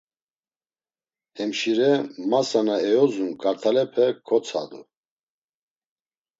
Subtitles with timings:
[1.37, 1.91] Hemşire,
[2.29, 4.81] masa na eyozun kart̆alepe kotsadu.